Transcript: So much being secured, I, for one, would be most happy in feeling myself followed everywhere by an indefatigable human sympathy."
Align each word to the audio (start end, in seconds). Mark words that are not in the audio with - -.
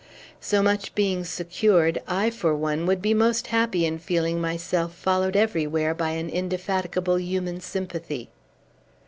So 0.39 0.63
much 0.63 0.95
being 0.95 1.23
secured, 1.23 2.01
I, 2.07 2.31
for 2.31 2.55
one, 2.55 2.87
would 2.87 3.03
be 3.03 3.13
most 3.13 3.45
happy 3.45 3.85
in 3.85 3.99
feeling 3.99 4.41
myself 4.41 4.95
followed 4.95 5.35
everywhere 5.35 5.93
by 5.93 6.09
an 6.13 6.27
indefatigable 6.27 7.19
human 7.19 7.59
sympathy." 7.61 8.31